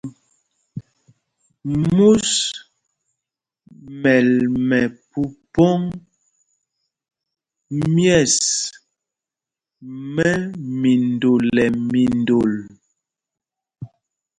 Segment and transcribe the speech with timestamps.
[1.95, 2.27] Mūs
[4.01, 4.29] mɛ́l
[4.67, 5.81] mɛ phúphōŋ
[7.93, 8.35] mɛ̂ɛs
[10.15, 10.33] mɛ́
[10.79, 12.51] mindol nɛ mindol.